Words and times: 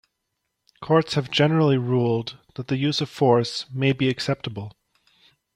Courts 0.81 1.13
have 1.13 1.29
generally 1.29 1.77
ruled 1.77 2.39
that 2.55 2.69
the 2.69 2.77
use 2.77 3.01
of 3.01 3.09
force 3.11 3.67
may 3.71 3.93
be 3.93 4.09
acceptable. 4.09 4.73